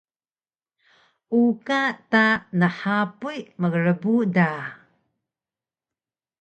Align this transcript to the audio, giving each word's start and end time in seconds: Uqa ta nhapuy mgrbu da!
Uqa 1.41 1.81
ta 2.11 2.23
nhapuy 2.59 3.39
mgrbu 3.61 4.13
da! 4.35 4.51